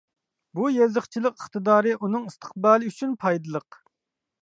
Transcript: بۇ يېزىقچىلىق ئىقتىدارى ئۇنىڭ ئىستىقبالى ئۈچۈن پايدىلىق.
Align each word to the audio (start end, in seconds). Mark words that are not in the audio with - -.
بۇ 0.59 0.63
يېزىقچىلىق 0.75 1.35
ئىقتىدارى 1.43 1.95
ئۇنىڭ 1.99 2.27
ئىستىقبالى 2.31 2.93
ئۈچۈن 2.93 3.17
پايدىلىق. 3.27 3.83